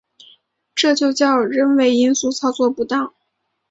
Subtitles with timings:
[0.73, 3.13] 这就叫人为因素操作不当